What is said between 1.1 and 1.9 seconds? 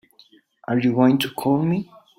to call me?